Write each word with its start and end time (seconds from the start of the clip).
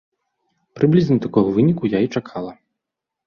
Прыблізна 0.77 1.17
такога 1.27 1.49
выніку 1.57 1.91
я 1.91 1.99
і 2.05 2.09
чакала. 2.21 2.51